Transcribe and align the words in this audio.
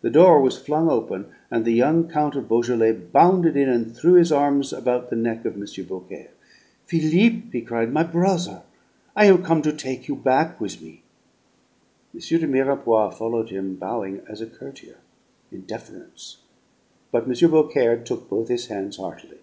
The 0.00 0.10
door 0.10 0.40
was 0.40 0.58
flung 0.58 0.90
open, 0.90 1.26
and 1.48 1.64
the 1.64 1.70
young 1.70 2.08
Count 2.08 2.34
of 2.34 2.48
Beaujolais 2.48 2.90
bounded 2.90 3.56
in 3.56 3.68
and 3.68 3.96
threw 3.96 4.14
his 4.14 4.32
arms 4.32 4.72
about 4.72 5.10
the 5.10 5.14
neck 5.14 5.44
of 5.44 5.52
M. 5.54 5.62
Beaucaire. 5.86 6.30
"Philippe!" 6.86 7.50
he 7.52 7.60
cried. 7.60 7.92
"My 7.92 8.02
brother, 8.02 8.62
I 9.14 9.26
have 9.26 9.44
come 9.44 9.62
to 9.62 9.72
take 9.72 10.08
you 10.08 10.16
back 10.16 10.60
with 10.60 10.82
me." 10.82 11.04
M. 12.12 12.18
de 12.20 12.48
Mirepoix 12.48 13.10
followed 13.12 13.50
him, 13.50 13.76
bowing 13.76 14.22
as 14.28 14.40
a 14.40 14.46
courtier, 14.46 14.96
in 15.52 15.60
deference; 15.60 16.38
but 17.12 17.28
M. 17.30 17.50
Beaucaire 17.52 17.96
took 18.02 18.28
both 18.28 18.48
his 18.48 18.66
hands 18.66 18.96
heartily. 18.96 19.38